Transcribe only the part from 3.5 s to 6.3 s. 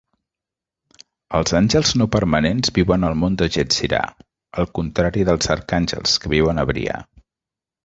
Yetzirah, al contrari dels arcàngels,